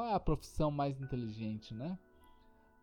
qual 0.00 0.08
é 0.08 0.14
a 0.14 0.20
profissão 0.20 0.70
mais 0.70 0.98
inteligente, 0.98 1.74
né? 1.74 1.98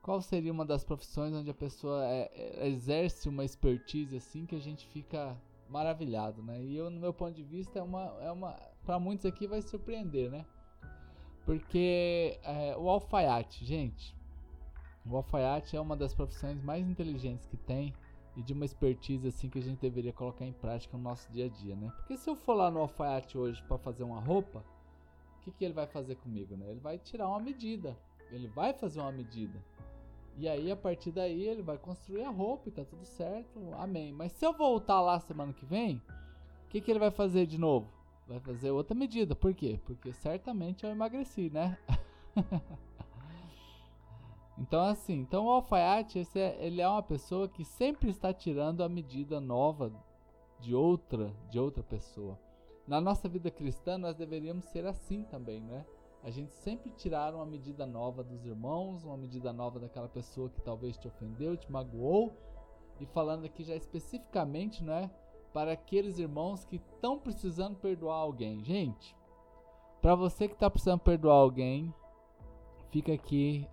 Qual 0.04 0.22
seria 0.22 0.52
uma 0.52 0.64
das 0.64 0.84
profissões 0.84 1.34
onde 1.34 1.50
a 1.50 1.54
pessoa 1.54 2.06
é, 2.06 2.30
é, 2.32 2.68
exerce 2.68 3.28
uma 3.28 3.44
expertise 3.44 4.16
assim 4.16 4.46
que 4.46 4.56
a 4.56 4.60
gente 4.60 4.86
fica 4.90 5.36
maravilhado, 5.68 6.44
né? 6.44 6.62
E 6.62 6.78
eu, 6.78 6.92
no 6.92 7.00
meu 7.00 7.12
ponto 7.12 7.34
de 7.34 7.42
vista, 7.42 7.80
é 7.80 7.82
uma, 7.82 8.04
é 8.22 8.32
uma, 8.32 8.54
para 8.86 9.00
muitos 9.00 9.26
aqui 9.26 9.48
vai 9.48 9.64
surpreender, 9.64 10.30
né? 10.30 10.46
Porque 11.44 12.40
é, 12.44 12.78
o 12.78 12.88
alfaiate, 12.88 13.66
gente, 13.66 14.16
o 15.04 15.18
alfaiate 15.18 15.76
é 15.76 15.82
uma 15.82 15.98
das 15.98 16.14
profissões 16.14 16.62
mais 16.62 16.88
inteligentes 16.88 17.48
que 17.48 17.58
tem 17.58 17.96
e 18.36 18.44
de 18.44 18.54
uma 18.54 18.64
expertise 18.64 19.28
assim 19.28 19.50
que 19.50 19.58
a 19.58 19.64
gente 19.64 19.80
deveria 19.80 20.14
colocar 20.14 20.46
em 20.46 20.54
prática 20.54 20.96
no 20.96 21.02
nosso 21.02 21.32
dia 21.32 21.48
a 21.48 21.50
dia, 21.50 21.76
né? 21.76 21.92
Porque 21.96 22.16
se 22.16 22.30
eu 22.30 22.36
for 22.36 22.54
lá 22.54 22.70
no 22.70 22.80
alfaiate 22.80 23.40
hoje 23.40 23.64
para 23.64 23.80
fazer 23.80 24.04
uma 24.04 24.20
roupa, 24.20 24.64
que, 25.52 25.60
que 25.60 25.66
ele 25.66 25.74
vai 25.74 25.88
fazer 25.88 26.16
comigo, 26.16 26.56
né? 26.56 26.70
Ele 26.70 26.80
vai 26.80 26.98
tirar 26.98 27.28
uma 27.28 27.40
medida, 27.40 27.98
ele 28.32 28.48
vai 28.48 28.74
fazer 28.74 29.00
uma 29.00 29.12
medida. 29.12 29.64
E 30.38 30.48
aí, 30.48 30.72
a 30.72 30.76
partir 30.76 31.12
daí, 31.12 31.48
ele 31.48 31.64
vai 31.64 31.78
construir 31.78 32.24
a 32.24 32.30
roupa 32.30 32.70
e 32.70 32.72
tá 32.72 32.84
tudo 32.86 33.06
certo. 33.06 33.74
Amém. 33.74 34.14
Mas 34.14 34.32
se 34.34 34.46
eu 34.46 34.54
voltar 34.54 35.02
lá 35.02 35.20
semana 35.20 35.52
que 35.52 35.66
vem, 35.66 35.96
o 36.66 36.70
que, 36.70 36.80
que 36.80 36.92
ele 36.92 37.00
vai 37.00 37.10
fazer 37.10 37.48
de 37.48 37.58
novo? 37.58 37.92
Vai 38.28 38.40
fazer 38.40 38.70
outra 38.70 38.94
medida. 38.94 39.36
Por 39.36 39.54
quê? 39.56 39.80
Porque 39.84 40.14
certamente 40.14 40.86
eu 40.86 40.92
emagreci, 40.92 41.50
né? 41.50 41.76
então, 44.60 44.84
assim, 44.84 45.16
então 45.16 45.46
o 45.46 45.50
alfaiate, 45.50 46.20
esse 46.20 46.40
é, 46.40 46.56
ele 46.60 46.82
é 46.82 46.88
uma 46.88 47.02
pessoa 47.02 47.48
que 47.48 47.66
sempre 47.66 48.12
está 48.12 48.32
tirando 48.32 48.84
a 48.84 48.90
medida 48.90 49.40
nova 49.40 49.92
de 50.60 50.76
outra, 50.76 51.34
de 51.50 51.58
outra 51.58 51.82
pessoa. 51.82 52.38
Na 52.88 53.02
nossa 53.02 53.28
vida 53.28 53.52
cristã, 53.52 53.98
nós 53.98 54.16
deveríamos 54.16 54.66
ser 54.66 54.86
assim 54.86 55.24
também, 55.24 55.62
né? 55.62 55.86
a 56.24 56.30
gente 56.30 56.54
sempre 56.56 56.90
tirar 56.92 57.34
uma 57.34 57.46
medida 57.46 57.86
nova 57.86 58.24
dos 58.24 58.46
irmãos, 58.46 59.04
uma 59.04 59.16
medida 59.16 59.54
nova 59.54 59.80
daquela 59.80 60.10
pessoa 60.10 60.50
que 60.50 60.62
talvez 60.62 60.98
te 60.98 61.08
ofendeu, 61.08 61.56
te 61.56 61.72
magoou, 61.72 62.36
e 63.00 63.06
falando 63.06 63.46
aqui 63.46 63.64
já 63.64 63.76
especificamente, 63.76 64.84
né, 64.84 65.10
para 65.54 65.72
aqueles 65.72 66.20
irmãos 66.20 66.66
que 66.66 66.78
estão 66.78 67.18
precisando 67.18 67.78
perdoar 67.78 68.18
alguém. 68.18 68.64
Gente, 68.64 69.16
para 70.02 70.16
você 70.16 70.48
que 70.48 70.54
está 70.54 70.70
precisando 70.70 71.00
perdoar 71.00 71.36
alguém, 71.36 71.94
fica 72.90 73.14
aqui 73.14 73.66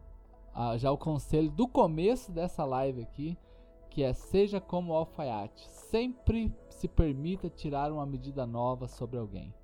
ah, 0.55 0.77
já 0.77 0.93
o 0.93 0.99
conselho 0.99 1.51
do 1.51 1.67
começo 1.67 2.31
dessa 2.31 2.65
live 2.65 3.03
aqui, 3.03 3.37
que 3.95 4.03
é 4.03 4.13
seja 4.13 4.61
como 4.61 4.93
o 4.93 4.97
alfaiate, 4.97 5.71
sempre 5.71 6.53
se 6.69 6.89
permita 6.89 7.49
tirar 7.49 7.93
uma 7.93 8.05
medida 8.05 8.45
nova 8.45 8.89
sobre 8.89 9.17
alguém. 9.17 9.55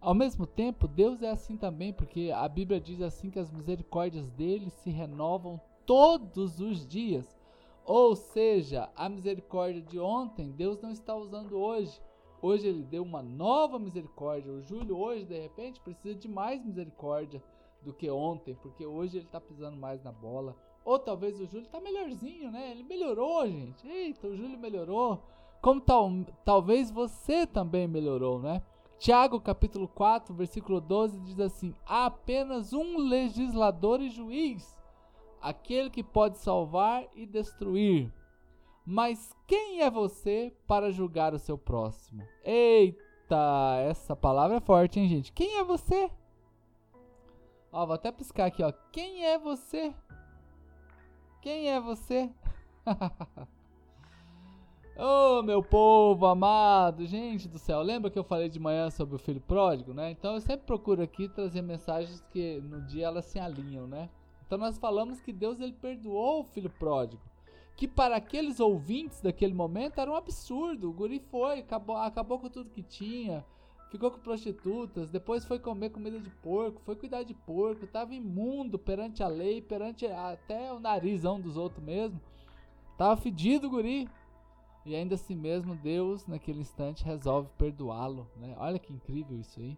Ao 0.00 0.14
mesmo 0.14 0.46
tempo, 0.46 0.86
Deus 0.86 1.20
é 1.20 1.30
assim 1.30 1.56
também, 1.56 1.92
porque 1.92 2.30
a 2.32 2.46
Bíblia 2.48 2.80
diz 2.80 3.02
assim 3.02 3.28
que 3.28 3.40
as 3.40 3.50
misericórdias 3.50 4.30
dele 4.30 4.70
se 4.70 4.90
renovam 4.90 5.60
todos 5.84 6.60
os 6.60 6.86
dias. 6.86 7.36
Ou 7.84 8.14
seja, 8.14 8.88
a 8.94 9.08
misericórdia 9.08 9.82
de 9.82 9.98
ontem, 9.98 10.52
Deus 10.52 10.80
não 10.80 10.92
está 10.92 11.16
usando 11.16 11.58
hoje. 11.58 12.00
Hoje 12.40 12.68
ele 12.68 12.84
deu 12.84 13.02
uma 13.02 13.20
nova 13.20 13.80
misericórdia. 13.80 14.52
O 14.52 14.62
Júlio 14.62 14.96
hoje, 14.96 15.24
de 15.24 15.40
repente, 15.40 15.80
precisa 15.80 16.14
de 16.14 16.28
mais 16.28 16.64
misericórdia 16.64 17.42
do 17.82 17.92
que 17.92 18.08
ontem, 18.08 18.54
porque 18.54 18.86
hoje 18.86 19.18
ele 19.18 19.26
está 19.26 19.40
pisando 19.40 19.76
mais 19.76 20.04
na 20.04 20.12
bola. 20.12 20.56
Ou 20.84 20.98
talvez 20.98 21.40
o 21.40 21.46
Júlio 21.46 21.66
está 21.66 21.80
melhorzinho, 21.80 22.50
né? 22.50 22.70
Ele 22.70 22.82
melhorou, 22.82 23.46
gente. 23.46 23.86
Eita, 23.86 24.26
o 24.26 24.36
Júlio 24.36 24.58
melhorou. 24.58 25.22
Como 25.60 25.80
tal, 25.80 26.10
talvez 26.44 26.90
você 26.90 27.46
também 27.46 27.86
melhorou, 27.86 28.40
né? 28.40 28.62
Tiago 28.98 29.40
capítulo 29.40 29.88
4, 29.88 30.34
versículo 30.34 30.80
12 30.80 31.20
diz 31.20 31.40
assim: 31.40 31.74
Há 31.86 32.06
apenas 32.06 32.72
um 32.72 32.98
legislador 32.98 34.00
e 34.00 34.08
juiz, 34.08 34.78
aquele 35.40 35.90
que 35.90 36.02
pode 36.02 36.38
salvar 36.38 37.06
e 37.14 37.26
destruir. 37.26 38.12
Mas 38.84 39.32
quem 39.46 39.82
é 39.82 39.90
você 39.90 40.52
para 40.66 40.90
julgar 40.90 41.32
o 41.34 41.38
seu 41.38 41.56
próximo? 41.56 42.26
Eita, 42.44 43.76
essa 43.88 44.16
palavra 44.16 44.56
é 44.56 44.60
forte, 44.60 44.98
hein, 44.98 45.08
gente? 45.08 45.32
Quem 45.32 45.58
é 45.58 45.64
você? 45.64 46.10
Ó, 47.72 47.86
vou 47.86 47.94
até 47.94 48.10
piscar 48.10 48.46
aqui, 48.46 48.62
ó. 48.62 48.72
Quem 48.92 49.24
é 49.24 49.38
você? 49.38 49.94
Quem 51.42 51.68
é 51.68 51.80
você? 51.80 52.30
Oh, 54.94 55.42
meu 55.42 55.62
povo 55.62 56.26
amado, 56.26 57.06
gente 57.06 57.48
do 57.48 57.58
céu, 57.58 57.80
lembra 57.80 58.10
que 58.10 58.18
eu 58.18 58.22
falei 58.22 58.50
de 58.50 58.60
manhã 58.60 58.90
sobre 58.90 59.16
o 59.16 59.18
filho 59.18 59.40
pródigo, 59.40 59.94
né? 59.94 60.10
Então 60.10 60.34
eu 60.34 60.40
sempre 60.40 60.66
procuro 60.66 61.02
aqui 61.02 61.30
trazer 61.30 61.62
mensagens 61.62 62.20
que 62.30 62.60
no 62.60 62.82
dia 62.82 63.06
elas 63.06 63.24
se 63.24 63.38
alinham, 63.38 63.86
né? 63.86 64.10
Então 64.46 64.58
nós 64.58 64.76
falamos 64.76 65.18
que 65.22 65.32
Deus 65.32 65.60
ele 65.60 65.72
perdoou 65.72 66.40
o 66.40 66.44
filho 66.44 66.68
pródigo, 66.68 67.22
que 67.74 67.88
para 67.88 68.16
aqueles 68.16 68.60
ouvintes 68.60 69.22
daquele 69.22 69.54
momento 69.54 69.98
era 69.98 70.10
um 70.10 70.14
absurdo. 70.14 70.90
O 70.90 70.92
guri 70.92 71.18
foi, 71.18 71.60
acabou, 71.60 71.96
acabou 71.96 72.38
com 72.38 72.50
tudo 72.50 72.68
que 72.68 72.82
tinha, 72.82 73.42
ficou 73.92 74.10
com 74.10 74.18
prostitutas, 74.18 75.10
depois 75.10 75.44
foi 75.44 75.58
comer 75.58 75.90
comida 75.90 76.18
de 76.18 76.30
porco, 76.30 76.80
foi 76.80 76.96
cuidar 76.96 77.24
de 77.24 77.34
porco, 77.34 77.84
estava 77.84 78.14
imundo 78.14 78.78
perante 78.78 79.22
a 79.22 79.28
lei, 79.28 79.60
perante 79.60 80.06
até 80.06 80.72
o 80.72 80.80
narizão 80.80 81.38
dos 81.38 81.58
outros 81.58 81.84
mesmo. 81.84 82.18
Tava 82.96 83.20
fedido 83.20 83.68
guri. 83.68 84.08
E 84.86 84.96
ainda 84.96 85.14
assim 85.14 85.36
mesmo, 85.36 85.76
Deus, 85.76 86.26
naquele 86.26 86.60
instante, 86.60 87.04
resolve 87.04 87.50
perdoá-lo. 87.58 88.26
Né? 88.36 88.56
Olha 88.58 88.78
que 88.78 88.94
incrível 88.94 89.38
isso 89.38 89.60
aí. 89.60 89.76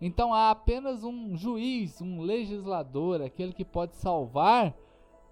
Então 0.00 0.34
há 0.34 0.50
apenas 0.50 1.04
um 1.04 1.36
juiz, 1.36 2.02
um 2.02 2.20
legislador, 2.20 3.22
aquele 3.22 3.52
que 3.52 3.64
pode 3.64 3.94
salvar 3.94 4.74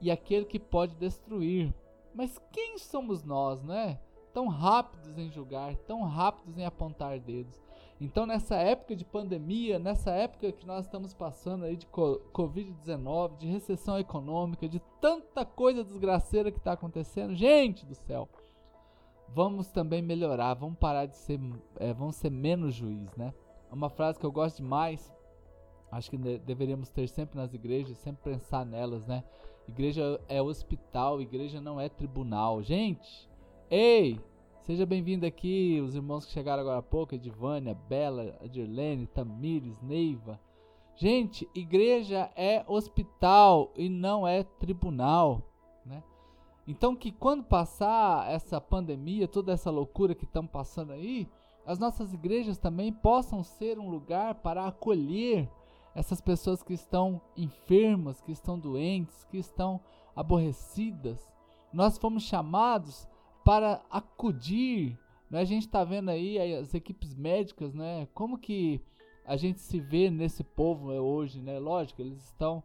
e 0.01 0.13
aquele 0.13 0.45
que 0.45 0.61
pode 0.61 0.95
destruir. 0.95 1.75
Mas 2.15 2.41
quem 2.53 2.79
somos 2.79 3.25
nós, 3.25 3.63
né? 3.65 3.99
Tão 4.33 4.47
rápidos 4.47 5.19
em 5.19 5.29
julgar, 5.29 5.75
tão 5.79 6.05
rápidos 6.05 6.57
em 6.57 6.65
apontar 6.65 7.19
dedos. 7.19 7.62
Então, 8.05 8.27
nessa 8.27 8.57
época 8.57 8.97
de 8.97 9.05
pandemia, 9.05 9.79
nessa 9.79 10.11
época 10.11 10.51
que 10.51 10.67
nós 10.67 10.87
estamos 10.87 11.15
passando 11.15 11.65
aí 11.65 11.77
de 11.77 11.87
Covid-19, 11.87 13.39
de 13.39 13.47
recessão 13.47 13.97
econômica, 13.97 14.69
de 14.69 14.81
tanta 15.01 15.45
coisa 15.45 15.85
desgraceira 15.85 16.51
que 16.51 16.59
está 16.59 16.73
acontecendo, 16.73 17.33
gente 17.33 17.87
do 17.87 17.95
céu, 17.95 18.29
vamos 19.29 19.69
também 19.69 20.03
melhorar, 20.03 20.55
vamos 20.55 20.79
parar 20.79 21.07
de 21.07 21.17
ser, 21.17 21.39
é, 21.77 21.95
vamos 21.95 22.17
ser 22.17 22.29
menos 22.29 22.75
juiz, 22.75 23.15
né? 23.17 23.33
Uma 23.71 23.89
frase 23.89 24.19
que 24.19 24.27
eu 24.27 24.33
gosto 24.33 24.57
demais, 24.57 25.15
acho 25.93 26.11
que 26.11 26.19
deveríamos 26.19 26.91
ter 26.91 27.07
sempre 27.09 27.37
nas 27.37 27.55
igrejas, 27.55 27.99
sempre 27.99 28.33
pensar 28.33 28.67
nelas, 28.67 29.07
né? 29.07 29.23
Igreja 29.69 30.21
é 30.29 30.43
hospital, 30.43 31.23
igreja 31.23 31.61
não 31.61 31.81
é 31.81 31.89
tribunal. 31.89 32.65
Gente, 32.65 33.31
ei, 33.71 34.19
seja 34.63 34.87
bem-vindo 34.87 35.27
aqui, 35.27 35.81
os 35.85 35.97
irmãos 35.97 36.25
que 36.25 36.33
chegaram 36.33 36.63
agora 36.63 36.79
há 36.79 36.83
pouco, 36.83 37.17
Edivânia, 37.17 37.75
Bela, 37.89 38.39
Adirlene, 38.41 39.09
Tamires, 39.09 39.81
Neiva. 39.83 40.39
Gente, 40.95 41.49
igreja 41.53 42.31
é 42.37 42.65
hospital 42.69 43.73
e 43.77 43.89
não 43.89 44.27
é 44.27 44.45
tribunal, 44.45 45.43
né? 45.85 46.03
Então 46.67 46.95
que 46.95 47.11
quando 47.11 47.43
passar 47.43 48.31
essa 48.31 48.61
pandemia, 48.61 49.27
toda 49.27 49.53
essa 49.53 49.69
loucura 49.69 50.15
que 50.15 50.25
estamos 50.25 50.53
passando 50.53 50.93
aí, 50.93 51.29
as 51.67 51.81
nossas 51.81 52.15
igrejas 52.15 52.57
também 52.57 52.93
possam 52.93 53.43
ser 53.43 53.81
um 53.81 53.91
lugar 53.91 54.37
para 54.37 54.67
acolher 54.67 55.51
essas 55.93 56.21
pessoas 56.21 56.63
que 56.63 56.73
estão 56.73 57.21
enfermas, 57.37 58.21
que 58.21 58.31
estão 58.31 58.57
doentes, 58.57 59.25
que 59.25 59.39
estão 59.39 59.81
aborrecidas. 60.15 61.33
Nós 61.73 61.99
fomos 61.99 62.23
chamados 62.23 63.09
para 63.45 63.83
acudir. 63.91 64.99
Né? 65.31 65.41
A 65.41 65.45
gente 65.45 65.67
está 65.67 65.85
vendo 65.85 66.11
aí 66.11 66.55
as 66.55 66.75
equipes 66.75 67.15
médicas, 67.15 67.75
né? 67.75 68.07
Como 68.15 68.39
que 68.39 68.81
a 69.25 69.37
gente 69.37 69.61
se 69.61 69.81
vê 69.81 70.11
nesse 70.11 70.43
povo 70.43 70.91
hoje, 70.93 71.41
né? 71.41 71.59
Lógico, 71.59 72.03
eles 72.03 72.23
estão 72.25 72.63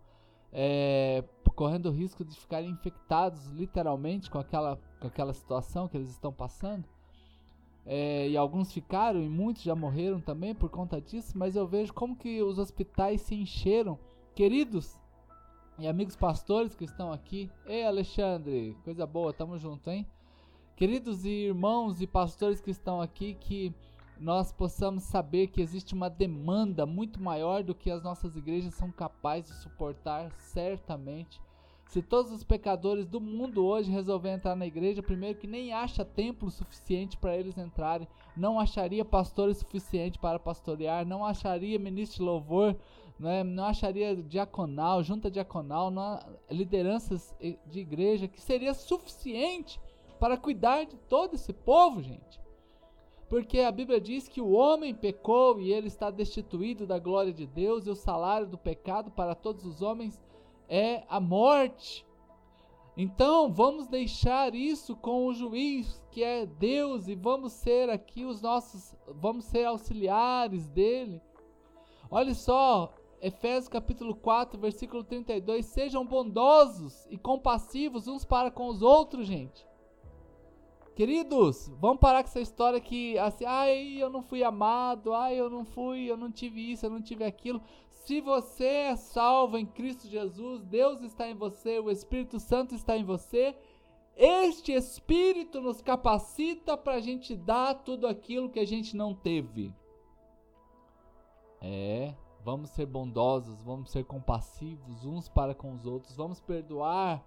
é, 0.52 1.24
correndo 1.56 1.88
o 1.88 1.92
risco 1.92 2.24
de 2.24 2.36
ficarem 2.36 2.70
infectados 2.70 3.48
literalmente 3.52 4.30
com 4.30 4.38
aquela, 4.38 4.80
com 5.00 5.08
aquela 5.08 5.34
situação 5.34 5.88
que 5.88 5.98
eles 5.98 6.10
estão 6.10 6.32
passando. 6.32 6.86
É, 7.86 8.28
e 8.28 8.36
alguns 8.36 8.74
ficaram 8.74 9.24
e 9.24 9.30
muitos 9.30 9.64
já 9.64 9.74
morreram 9.74 10.20
também 10.20 10.54
por 10.54 10.70
conta 10.70 11.00
disso, 11.00 11.38
mas 11.38 11.56
eu 11.56 11.66
vejo 11.66 11.94
como 11.94 12.18
que 12.18 12.42
os 12.44 12.60
hospitais 12.60 13.22
se 13.22 13.34
encheram. 13.34 13.98
Queridos 14.36 15.00
e 15.80 15.88
amigos 15.88 16.16
pastores 16.16 16.76
que 16.76 16.84
estão 16.84 17.12
aqui, 17.12 17.50
ei 17.66 17.86
Alexandre, 17.86 18.76
coisa 18.84 19.06
boa, 19.08 19.32
tamo 19.32 19.58
junto, 19.58 19.90
hein? 19.90 20.06
Queridos 20.78 21.26
irmãos 21.26 22.04
e 22.04 22.06
pastores 22.06 22.62
que 22.62 22.70
estão 22.70 23.02
aqui, 23.02 23.34
que 23.34 23.74
nós 24.20 24.52
possamos 24.52 25.06
saber 25.06 25.48
que 25.48 25.60
existe 25.60 25.96
uma 25.96 26.08
demanda 26.08 26.86
muito 26.86 27.20
maior 27.20 27.64
do 27.64 27.74
que 27.74 27.90
as 27.90 28.04
nossas 28.04 28.36
igrejas 28.36 28.76
são 28.76 28.92
capazes 28.92 29.50
de 29.50 29.64
suportar, 29.64 30.32
certamente. 30.34 31.42
Se 31.88 32.00
todos 32.00 32.32
os 32.32 32.44
pecadores 32.44 33.08
do 33.08 33.20
mundo 33.20 33.66
hoje 33.66 33.90
resolverem 33.90 34.38
entrar 34.38 34.56
na 34.56 34.68
igreja, 34.68 35.02
primeiro 35.02 35.40
que 35.40 35.48
nem 35.48 35.74
acha 35.74 36.06
templo 36.06 36.52
suficiente 36.52 37.18
para 37.18 37.36
eles 37.36 37.58
entrarem, 37.58 38.08
não 38.36 38.60
acharia 38.60 39.04
pastores 39.04 39.58
suficiente 39.58 40.20
para 40.20 40.38
pastorear, 40.38 41.08
não 41.08 41.26
acharia 41.26 41.80
ministro 41.80 42.20
de 42.20 42.24
louvor, 42.24 42.78
não, 43.18 43.30
é, 43.32 43.44
não 43.44 43.66
acharia 43.66 44.16
diaconal, 44.16 45.02
junta 45.02 45.32
diaconal, 45.32 45.90
não, 45.90 46.20
lideranças 46.52 47.36
de 47.66 47.80
igreja 47.80 48.28
que 48.28 48.40
seria 48.40 48.76
suficiente 48.76 49.80
para 50.20 50.38
cuidar 50.38 50.86
de 50.86 50.98
todo 50.98 51.36
esse 51.36 51.54
povo, 51.54 52.02
gente. 52.02 52.42
Porque 53.30 53.60
a 53.60 53.72
Bíblia 53.72 54.00
diz 54.00 54.28
que 54.28 54.40
o 54.40 54.52
homem 54.52 54.96
pecou 54.96 55.60
e 55.60 55.72
ele 55.72 55.88
está 55.88 56.10
destituído 56.10 56.88
da 56.88 56.98
glória 56.98 57.34
de 57.34 57.46
Deus, 57.46 57.86
e 57.86 57.90
o 57.90 57.96
salário 57.96 58.48
do 58.48 58.58
pecado 58.58 59.12
para 59.12 59.36
todos 59.36 59.66
os 59.66 59.82
homens 59.82 60.22
é 60.70 61.04
a 61.10 61.20
morte. 61.20 62.06
Então, 62.96 63.54
vamos 63.54 63.88
deixar 63.88 64.56
isso 64.56 64.96
com 64.96 65.28
o 65.28 65.34
juiz, 65.34 66.04
que 66.10 66.24
é 66.24 66.46
Deus, 66.46 67.08
e 67.08 67.16
vamos 67.16 67.54
ser 67.54 67.90
aqui 67.90 68.26
os 68.26 68.42
nossos, 68.42 68.96
vamos 69.08 69.46
ser 69.46 69.66
auxiliares 69.66 70.68
dele. 70.70 71.22
Olha 72.10 72.34
só, 72.34 72.92
Efésios 73.22 73.68
capítulo 73.68 74.16
4, 74.16 74.60
versículo 74.60 75.04
32, 75.04 75.66
sejam 75.66 76.06
bondosos 76.06 77.06
e 77.10 77.18
compassivos 77.18 78.08
uns 78.08 78.24
para 78.24 78.50
com 78.50 78.68
os 78.68 78.82
outros, 78.82 79.28
gente. 79.28 79.67
Queridos, 80.98 81.72
vamos 81.80 82.00
parar 82.00 82.24
com 82.24 82.30
essa 82.30 82.40
história 82.40 82.82
que 82.82 83.20
assim, 83.20 83.46
ai, 83.46 84.02
eu 84.02 84.10
não 84.10 84.24
fui 84.24 84.44
amado, 84.44 85.14
ai, 85.14 85.40
eu 85.40 85.48
não 85.48 85.64
fui, 85.64 86.10
eu 86.10 86.18
não 86.18 86.32
tive 86.32 86.72
isso, 86.72 86.88
eu 86.88 86.90
não 86.90 87.04
tive 87.04 87.24
aquilo. 87.24 87.62
Se 87.88 88.20
você 88.20 88.66
é 88.66 88.96
salvo 88.96 89.60
em 89.60 89.66
Cristo 89.68 90.08
Jesus, 90.08 90.64
Deus 90.64 91.04
está 91.04 91.30
em 91.30 91.36
você, 91.36 91.78
o 91.78 91.92
Espírito 91.92 92.40
Santo 92.40 92.74
está 92.74 92.98
em 92.98 93.04
você. 93.04 93.56
Este 94.16 94.72
Espírito 94.72 95.62
nos 95.62 95.84
capacita 95.84 96.76
para 96.76 96.96
a 96.96 97.00
gente 97.00 97.36
dar 97.36 97.76
tudo 97.76 98.08
aquilo 98.08 98.50
que 98.50 98.60
a 98.60 98.66
gente 98.66 98.98
não 98.98 99.14
teve. 99.14 99.72
É, 101.62 102.16
vamos 102.44 102.72
ser 102.72 102.88
bondosos, 102.88 103.62
vamos 103.62 103.92
ser 103.92 104.04
compassivos 104.04 105.06
uns 105.06 105.30
para 105.30 105.54
com 105.54 105.76
os 105.76 105.86
outros, 105.86 106.16
vamos 106.16 106.40
perdoar 106.40 107.24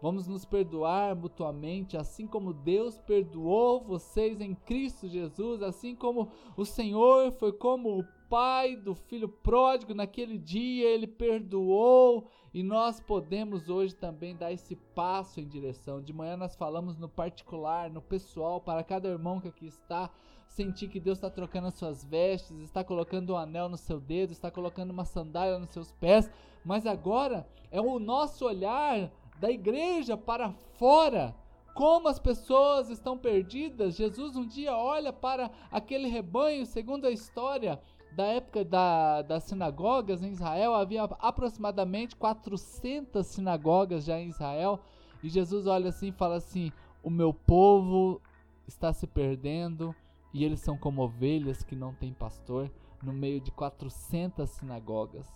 Vamos 0.00 0.28
nos 0.28 0.44
perdoar 0.44 1.16
mutuamente, 1.16 1.96
assim 1.96 2.24
como 2.24 2.52
Deus 2.52 2.98
perdoou 2.98 3.80
vocês 3.80 4.40
em 4.40 4.54
Cristo 4.54 5.08
Jesus, 5.08 5.60
assim 5.60 5.96
como 5.96 6.28
o 6.56 6.64
Senhor 6.64 7.32
foi 7.32 7.52
como 7.52 7.98
o 7.98 8.04
pai 8.28 8.76
do 8.76 8.94
filho 8.94 9.28
pródigo 9.28 9.94
naquele 9.94 10.38
dia, 10.38 10.88
ele 10.88 11.06
perdoou 11.06 12.28
e 12.54 12.62
nós 12.62 13.00
podemos 13.00 13.68
hoje 13.68 13.94
também 13.94 14.36
dar 14.36 14.52
esse 14.52 14.76
passo 14.76 15.40
em 15.40 15.48
direção. 15.48 16.00
De 16.00 16.12
manhã 16.12 16.36
nós 16.36 16.54
falamos 16.54 16.96
no 16.96 17.08
particular, 17.08 17.90
no 17.90 18.00
pessoal, 18.00 18.60
para 18.60 18.84
cada 18.84 19.08
irmão 19.08 19.40
que 19.40 19.48
aqui 19.48 19.66
está, 19.66 20.10
sentir 20.46 20.88
que 20.88 21.00
Deus 21.00 21.18
está 21.18 21.28
trocando 21.28 21.68
as 21.68 21.74
suas 21.74 22.04
vestes, 22.04 22.56
está 22.60 22.84
colocando 22.84 23.32
um 23.32 23.36
anel 23.36 23.68
no 23.68 23.76
seu 23.76 23.98
dedo, 23.98 24.32
está 24.32 24.50
colocando 24.50 24.90
uma 24.90 25.04
sandália 25.04 25.58
nos 25.58 25.70
seus 25.70 25.90
pés, 25.92 26.30
mas 26.64 26.86
agora 26.86 27.48
é 27.70 27.80
o 27.80 27.98
nosso 27.98 28.46
olhar 28.46 29.10
da 29.38 29.50
igreja 29.50 30.16
para 30.16 30.52
fora. 30.78 31.34
Como 31.74 32.08
as 32.08 32.18
pessoas 32.18 32.90
estão 32.90 33.16
perdidas. 33.16 33.94
Jesus 33.96 34.36
um 34.36 34.46
dia 34.46 34.76
olha 34.76 35.12
para 35.12 35.50
aquele 35.70 36.08
rebanho, 36.08 36.66
segundo 36.66 37.06
a 37.06 37.10
história 37.10 37.80
da 38.12 38.24
época 38.24 38.64
da, 38.64 39.22
das 39.22 39.44
sinagogas 39.44 40.22
em 40.22 40.32
Israel, 40.32 40.74
havia 40.74 41.04
aproximadamente 41.04 42.16
400 42.16 43.24
sinagogas 43.24 44.04
já 44.04 44.18
em 44.18 44.28
Israel. 44.28 44.80
E 45.22 45.28
Jesus 45.28 45.66
olha 45.66 45.90
assim 45.90 46.08
e 46.08 46.12
fala 46.12 46.36
assim: 46.36 46.72
O 47.02 47.10
meu 47.10 47.32
povo 47.32 48.20
está 48.66 48.92
se 48.92 49.06
perdendo 49.06 49.94
e 50.32 50.44
eles 50.44 50.60
são 50.60 50.76
como 50.76 51.02
ovelhas 51.02 51.62
que 51.62 51.76
não 51.76 51.94
têm 51.94 52.12
pastor 52.12 52.70
no 53.02 53.12
meio 53.12 53.40
de 53.40 53.50
400 53.50 54.48
sinagogas. 54.50 55.26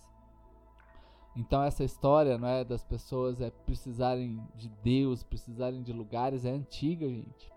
Então 1.35 1.63
essa 1.63 1.83
história, 1.83 2.37
não 2.37 2.49
é, 2.49 2.65
das 2.65 2.85
pessoas 2.85 3.41
é 3.41 3.51
precisarem 3.51 4.41
de 4.55 4.69
Deus, 4.83 5.23
precisarem 5.23 5.83
de 5.83 5.93
lugares 5.93 6.45
é 6.45 6.51
antiga, 6.51 7.09
gente. 7.09 7.51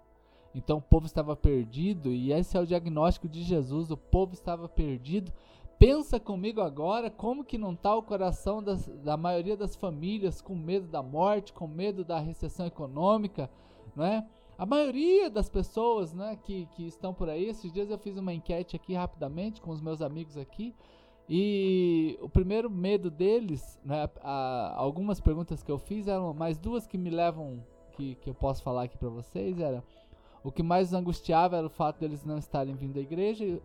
Então 0.54 0.78
o 0.78 0.82
povo 0.82 1.06
estava 1.06 1.36
perdido 1.36 2.14
e 2.14 2.32
esse 2.32 2.56
é 2.56 2.62
o 2.62 2.66
diagnóstico 2.66 3.28
de 3.28 3.44
Jesus, 3.44 3.92
o 3.92 3.98
povo 3.98 4.34
estava 4.34 4.70
perdido. 4.70 5.32
Pensa 5.78 6.18
comigo 6.22 6.62
agora 6.62 7.12
como 7.12 7.44
que 7.44 7.58
não 7.58 7.74
está 7.74 7.94
o 7.94 8.02
coração 8.02 8.64
das, 8.64 8.88
da 9.04 9.18
maioria 9.18 9.58
das 9.58 9.76
famílias 9.76 10.42
com 10.42 10.56
medo 10.56 10.88
da 10.88 11.04
morte, 11.04 11.52
com 11.52 11.68
medo 11.68 12.06
da 12.06 12.18
recessão 12.18 12.66
econômica, 12.66 13.50
não 13.94 14.06
é? 14.06 14.26
A 14.58 14.66
maioria 14.66 15.30
das 15.30 15.50
pessoas 15.50 16.14
né, 16.14 16.38
que, 16.42 16.66
que 16.68 16.88
estão 16.88 17.14
por 17.14 17.30
aí, 17.30 17.46
esses 17.46 17.74
dias 17.74 17.90
eu 17.90 17.98
fiz 17.98 18.18
uma 18.18 18.34
enquete 18.34 18.78
aqui 18.78 18.94
rapidamente 18.94 19.60
com 19.60 19.70
os 19.70 19.82
meus 19.82 20.02
amigos 20.02 20.38
aqui, 20.38 20.74
e 21.28 22.18
o 22.22 22.30
primeiro 22.30 22.70
medo 22.70 23.10
deles, 23.10 23.80
né, 23.84 24.08
a, 24.22 24.74
algumas 24.76 25.20
perguntas 25.20 25.64
que 25.64 25.72
eu 25.72 25.80
fiz 25.80 26.08
eram 26.08 26.34
mais 26.34 26.58
duas 26.58 26.86
que 26.86 26.98
me 26.98 27.10
levam, 27.10 27.64
que, 27.94 28.16
que 28.16 28.30
eu 28.30 28.36
posso 28.36 28.62
falar 28.62 28.84
aqui 28.84 28.98
para 28.98 29.10
vocês, 29.10 29.60
era 29.60 29.84
o 30.44 30.52
que 30.52 30.62
mais 30.62 30.94
angustiava 30.94 31.58
era 31.58 31.66
o 31.66 31.72
fato 31.72 32.00
deles 32.00 32.24
não 32.24 32.38
estarem 32.38 32.76
vindo 32.76 33.00
à 33.00 33.02
igreja 33.02 33.60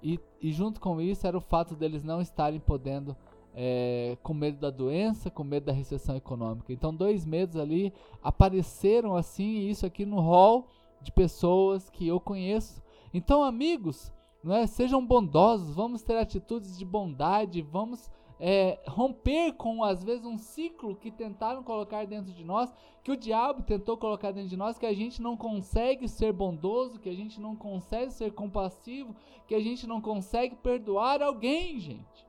e, 0.00 0.20
e 0.40 0.52
junto 0.52 0.80
com 0.80 1.00
isso 1.00 1.26
era 1.26 1.36
o 1.36 1.40
fato 1.40 1.74
deles 1.74 2.04
não 2.04 2.20
estarem 2.20 2.60
podendo 2.60 3.16
é, 3.52 4.16
com 4.22 4.32
medo 4.32 4.58
da 4.58 4.70
doença, 4.70 5.28
com 5.28 5.42
medo 5.42 5.66
da 5.66 5.72
recessão 5.72 6.14
econômica. 6.14 6.72
Então 6.72 6.94
dois 6.94 7.26
medos 7.26 7.56
ali 7.56 7.92
apareceram 8.22 9.16
assim, 9.16 9.68
isso 9.68 9.84
aqui 9.84 10.06
no 10.06 10.20
hall 10.20 10.68
de 11.02 11.10
pessoas 11.10 11.90
que 11.90 12.06
eu 12.06 12.20
conheço. 12.20 12.80
Então 13.12 13.42
amigos, 13.42 14.12
não 14.42 14.54
é? 14.54 14.66
Sejam 14.66 15.04
bondosos, 15.04 15.74
vamos 15.74 16.02
ter 16.02 16.16
atitudes 16.16 16.78
de 16.78 16.84
bondade, 16.84 17.62
vamos 17.62 18.10
é, 18.40 18.80
romper 18.86 19.52
com 19.52 19.84
às 19.84 20.02
vezes 20.02 20.24
um 20.24 20.38
ciclo 20.38 20.96
que 20.96 21.10
tentaram 21.10 21.62
colocar 21.62 22.06
dentro 22.06 22.32
de 22.32 22.42
nós, 22.42 22.72
que 23.04 23.12
o 23.12 23.16
diabo 23.16 23.62
tentou 23.62 23.98
colocar 23.98 24.32
dentro 24.32 24.48
de 24.48 24.56
nós, 24.56 24.78
que 24.78 24.86
a 24.86 24.94
gente 24.94 25.20
não 25.20 25.36
consegue 25.36 26.08
ser 26.08 26.32
bondoso, 26.32 26.98
que 26.98 27.08
a 27.10 27.14
gente 27.14 27.38
não 27.38 27.54
consegue 27.54 28.12
ser 28.12 28.32
compassivo, 28.32 29.14
que 29.46 29.54
a 29.54 29.60
gente 29.60 29.86
não 29.86 30.00
consegue 30.00 30.56
perdoar 30.56 31.22
alguém, 31.22 31.78
gente. 31.78 32.26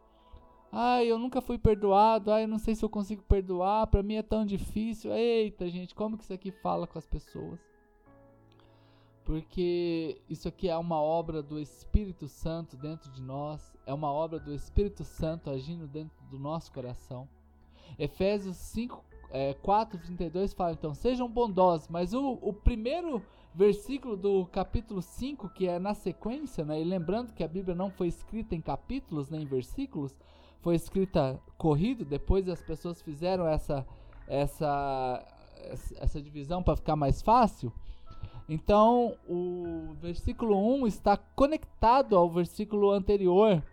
Ai, 0.69 1.07
eu 1.07 1.17
nunca 1.17 1.41
fui 1.41 1.57
perdoado, 1.57 2.31
ai, 2.31 2.43
eu 2.43 2.47
não 2.47 2.59
sei 2.59 2.75
se 2.75 2.83
eu 2.83 2.89
consigo 2.89 3.23
perdoar, 3.23 3.87
para 3.87 4.03
mim 4.03 4.15
é 4.15 4.23
tão 4.23 4.45
difícil. 4.45 5.13
Eita, 5.13 5.69
gente, 5.69 5.95
como 5.95 6.17
que 6.17 6.23
isso 6.23 6.33
aqui 6.33 6.51
fala 6.51 6.87
com 6.87 6.97
as 6.97 7.05
pessoas? 7.05 7.70
Porque 9.23 10.21
isso 10.29 10.47
aqui 10.47 10.67
é 10.67 10.77
uma 10.77 11.01
obra 11.01 11.41
do 11.41 11.59
Espírito 11.59 12.27
Santo 12.27 12.75
dentro 12.75 13.11
de 13.11 13.21
nós, 13.21 13.75
é 13.85 13.93
uma 13.93 14.11
obra 14.11 14.39
do 14.39 14.53
Espírito 14.53 15.03
Santo 15.03 15.49
agindo 15.49 15.87
dentro 15.87 16.17
do 16.29 16.39
nosso 16.39 16.71
coração. 16.71 17.27
Efésios 17.99 18.57
5, 18.57 19.03
é, 19.29 19.53
4, 19.53 19.99
32 19.99 20.53
fala 20.53 20.73
então: 20.73 20.93
sejam 20.93 21.29
bondosos, 21.29 21.87
mas 21.87 22.13
o, 22.13 22.39
o 22.41 22.53
primeiro 22.53 23.21
versículo 23.53 24.15
do 24.15 24.45
capítulo 24.47 25.01
5, 25.01 25.49
que 25.49 25.67
é 25.67 25.77
na 25.77 25.93
sequência, 25.93 26.63
né, 26.63 26.81
e 26.81 26.83
lembrando 26.83 27.33
que 27.33 27.43
a 27.43 27.47
Bíblia 27.47 27.75
não 27.75 27.89
foi 27.89 28.07
escrita 28.07 28.55
em 28.55 28.61
capítulos 28.61 29.29
nem 29.29 29.43
em 29.43 29.45
versículos, 29.45 30.15
foi 30.61 30.75
escrita 30.75 31.39
corrido, 31.57 32.05
depois 32.05 32.47
as 32.47 32.61
pessoas 32.61 33.01
fizeram 33.01 33.47
essa, 33.47 33.85
essa, 34.27 35.25
essa 35.97 36.21
divisão 36.21 36.63
para 36.63 36.75
ficar 36.75 36.95
mais 36.95 37.21
fácil. 37.21 37.73
Então, 38.53 39.15
o 39.29 39.93
versículo 40.01 40.57
1 40.57 40.85
está 40.85 41.15
conectado 41.15 42.17
ao 42.17 42.29
versículo 42.29 42.91
anterior. 42.91 43.63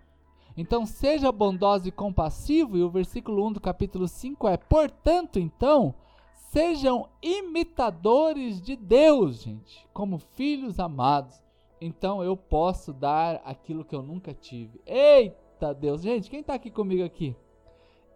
Então, 0.56 0.87
seja 0.87 1.32
bondoso 1.32 1.88
e 1.88 1.90
compassivo, 1.90 2.78
e 2.78 2.85
o 2.85 2.88
versículo 2.88 3.44
1 3.49 3.54
do 3.54 3.61
capítulo 3.61 4.06
5 4.06 4.47
é: 4.47 4.56
Portanto, 4.56 5.40
então, 5.40 5.97
sejam 6.32 7.08
imitadores 7.20 8.62
de 8.62 8.76
Deus, 8.76 9.42
gente, 9.42 9.85
como 9.92 10.16
filhos 10.16 10.78
amados. 10.78 11.42
Então 11.80 12.23
eu 12.23 12.37
posso 12.37 12.92
dar 12.92 13.42
aquilo 13.44 13.85
que 13.85 13.97
eu 13.97 14.02
nunca 14.02 14.32
tive. 14.32 14.80
Eita 14.87 15.75
Deus, 15.75 16.02
gente, 16.02 16.30
quem 16.30 16.38
está 16.38 16.54
aqui 16.54 16.70
comigo 16.70 17.02
aqui? 17.02 17.35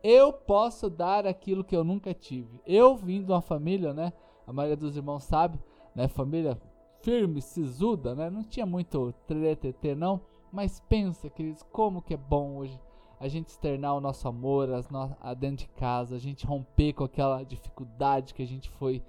Eu 0.01 0.33
posso 0.33 0.89
dar 0.89 1.27
aquilo 1.27 1.65
que 1.65 1.75
eu 1.75 1.83
nunca 1.83 2.15
tive. 2.15 2.61
Eu 2.65 2.95
vim 2.95 3.21
de 3.21 3.33
uma 3.33 3.43
família, 3.43 3.93
né? 3.93 4.13
A 4.47 4.53
maioria 4.53 4.77
dos 4.77 4.97
irmãos 4.97 5.25
sabe 5.25 5.59
né? 5.95 6.09
Família 6.09 6.61
firme, 7.03 7.43
sisuda, 7.43 8.15
né? 8.15 8.31
Não 8.31 8.43
tinha 8.43 8.65
muito 8.65 9.13
tretetê 9.27 9.95
não, 9.95 10.21
mas 10.53 10.81
pensa, 10.81 11.29
queridos, 11.29 11.63
como 11.73 12.03
que 12.03 12.15
é 12.15 12.17
bom 12.17 12.57
hoje 12.59 12.79
a 13.23 13.29
gente 13.29 13.51
externar 13.51 13.95
o 13.95 14.01
nosso 14.01 14.27
amor 14.27 14.69
as 14.73 14.91
no 14.91 15.17
dentro 15.39 15.59
de 15.59 15.69
casa, 15.69 16.17
a 16.17 16.19
gente 16.19 16.45
romper 16.45 16.93
com 16.93 17.05
aquela 17.05 17.45
dificuldade 17.45 18.35
que 18.35 18.43
a 18.43 18.47
gente 18.47 18.69
foi 18.71 19.01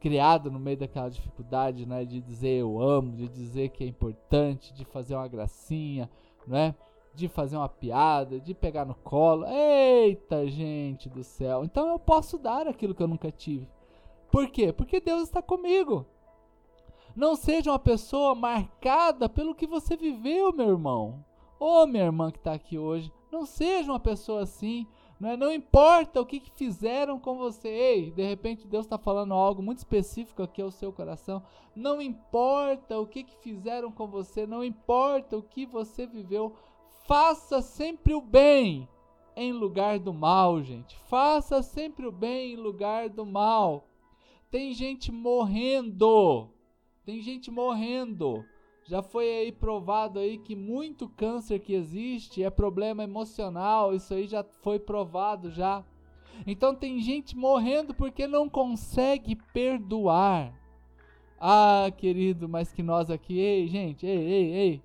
criado 0.00 0.50
no 0.50 0.58
meio 0.58 0.76
daquela 0.76 1.08
dificuldade, 1.08 1.86
né? 1.86 2.04
De 2.04 2.20
dizer 2.20 2.60
eu 2.60 2.80
amo, 2.80 3.14
de 3.14 3.28
dizer 3.28 3.68
que 3.68 3.84
é 3.84 3.86
importante, 3.86 4.74
de 4.74 4.84
fazer 4.84 5.14
uma 5.14 5.28
gracinha, 5.28 6.10
né? 6.48 6.74
De 7.14 7.28
fazer 7.28 7.56
uma 7.56 7.68
piada, 7.68 8.40
de 8.40 8.54
pegar 8.54 8.84
no 8.84 8.94
colo. 8.94 9.46
Eita, 9.46 10.48
gente 10.48 11.08
do 11.08 11.22
céu. 11.22 11.64
Então 11.64 11.88
eu 11.88 11.98
posso 11.98 12.38
dar 12.38 12.66
aquilo 12.66 12.92
que 12.94 13.02
eu 13.02 13.08
nunca 13.08 13.30
tive. 13.30 13.68
Por 14.32 14.48
quê? 14.48 14.72
Porque 14.72 15.00
Deus 15.00 15.22
está 15.22 15.40
comigo. 15.40 16.06
Não 17.20 17.36
seja 17.36 17.70
uma 17.70 17.78
pessoa 17.78 18.34
marcada 18.34 19.28
pelo 19.28 19.54
que 19.54 19.66
você 19.66 19.94
viveu, 19.94 20.54
meu 20.54 20.70
irmão. 20.70 21.22
Ou 21.58 21.86
minha 21.86 22.04
irmã 22.04 22.30
que 22.30 22.38
está 22.38 22.54
aqui 22.54 22.78
hoje, 22.78 23.12
Não 23.30 23.44
seja 23.44 23.92
uma 23.92 24.00
pessoa 24.00 24.44
assim. 24.44 24.86
Não, 25.20 25.28
é? 25.28 25.36
não 25.36 25.52
importa 25.52 26.18
o 26.18 26.24
que, 26.24 26.40
que 26.40 26.50
fizeram 26.52 27.20
com 27.20 27.36
você. 27.36 27.68
Ei, 27.68 28.10
de 28.10 28.22
repente 28.22 28.66
Deus 28.66 28.86
está 28.86 28.96
falando 28.96 29.34
algo 29.34 29.62
muito 29.62 29.76
específico 29.76 30.42
aqui 30.42 30.62
ao 30.62 30.70
seu 30.70 30.94
coração. 30.94 31.42
Não 31.76 32.00
importa 32.00 32.98
o 32.98 33.06
que, 33.06 33.22
que 33.22 33.36
fizeram 33.36 33.92
com 33.92 34.06
você. 34.06 34.46
Não 34.46 34.64
importa 34.64 35.36
o 35.36 35.42
que 35.42 35.66
você 35.66 36.06
viveu. 36.06 36.54
Faça 37.06 37.60
sempre 37.60 38.14
o 38.14 38.22
bem 38.22 38.88
em 39.36 39.52
lugar 39.52 39.98
do 39.98 40.14
mal, 40.14 40.62
gente. 40.62 40.96
Faça 41.00 41.62
sempre 41.62 42.06
o 42.06 42.12
bem 42.12 42.54
em 42.54 42.56
lugar 42.56 43.10
do 43.10 43.26
mal. 43.26 43.84
Tem 44.50 44.72
gente 44.72 45.12
morrendo. 45.12 46.48
Tem 47.04 47.20
gente 47.22 47.50
morrendo. 47.50 48.44
Já 48.84 49.02
foi 49.02 49.24
aí 49.24 49.52
provado 49.52 50.18
aí 50.18 50.38
que 50.38 50.56
muito 50.56 51.08
câncer 51.08 51.60
que 51.60 51.74
existe 51.74 52.42
é 52.42 52.50
problema 52.50 53.04
emocional, 53.04 53.94
isso 53.94 54.12
aí 54.12 54.26
já 54.26 54.42
foi 54.42 54.78
provado 54.78 55.50
já. 55.50 55.84
Então 56.46 56.74
tem 56.74 57.00
gente 57.00 57.36
morrendo 57.36 57.94
porque 57.94 58.26
não 58.26 58.48
consegue 58.48 59.36
perdoar. 59.52 60.52
Ah, 61.38 61.90
querido, 61.96 62.48
mas 62.48 62.72
que 62.72 62.82
nós 62.82 63.10
aqui, 63.10 63.38
ei, 63.38 63.66
gente, 63.68 64.06
ei, 64.06 64.18
ei, 64.18 64.52
ei. 64.52 64.82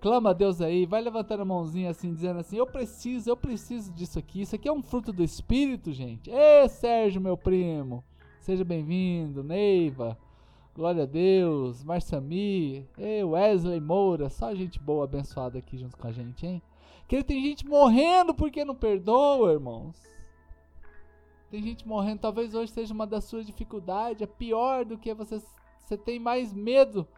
Clama 0.00 0.30
a 0.30 0.32
Deus 0.32 0.60
aí, 0.60 0.86
vai 0.86 1.00
levantando 1.00 1.42
a 1.42 1.44
mãozinha 1.44 1.90
assim, 1.90 2.12
dizendo 2.12 2.38
assim: 2.38 2.56
Eu 2.56 2.66
preciso, 2.66 3.28
eu 3.28 3.36
preciso 3.36 3.92
disso 3.92 4.18
aqui. 4.18 4.42
Isso 4.42 4.54
aqui 4.54 4.68
é 4.68 4.72
um 4.72 4.82
fruto 4.82 5.12
do 5.12 5.24
Espírito, 5.24 5.92
gente. 5.92 6.30
Ei, 6.30 6.68
Sérgio, 6.68 7.20
meu 7.20 7.36
primo, 7.36 8.04
seja 8.40 8.64
bem-vindo, 8.64 9.42
Neiva. 9.42 10.16
Glória 10.78 11.02
a 11.02 11.06
Deus, 11.06 11.82
Marçami, 11.82 12.88
Wesley 13.26 13.80
Moura, 13.80 14.30
só 14.30 14.54
gente 14.54 14.78
boa, 14.78 15.06
abençoada 15.06 15.58
aqui 15.58 15.76
junto 15.76 15.98
com 15.98 16.06
a 16.06 16.12
gente, 16.12 16.46
hein? 16.46 16.62
Que 17.08 17.20
tem 17.24 17.42
gente 17.42 17.66
morrendo 17.66 18.32
porque 18.32 18.64
não 18.64 18.76
perdoa, 18.76 19.54
irmãos. 19.54 20.00
Tem 21.50 21.60
gente 21.60 21.84
morrendo, 21.84 22.20
talvez 22.20 22.54
hoje 22.54 22.70
seja 22.70 22.94
uma 22.94 23.08
das 23.08 23.24
suas 23.24 23.44
dificuldades, 23.44 24.22
é 24.22 24.26
pior 24.26 24.84
do 24.84 24.96
que 24.96 25.12
você, 25.12 25.42
você 25.80 25.98
tem 25.98 26.20
mais 26.20 26.54
medo, 26.54 27.08